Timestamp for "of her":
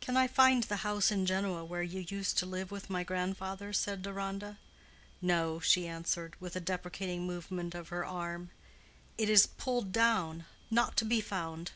7.74-8.04